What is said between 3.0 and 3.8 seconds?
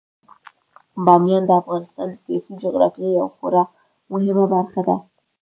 یوه خورا